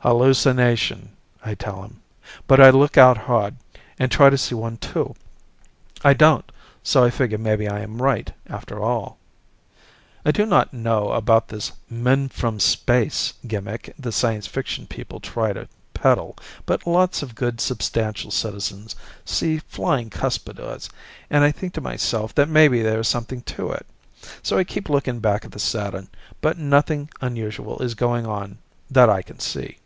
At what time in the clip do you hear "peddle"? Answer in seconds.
15.92-16.36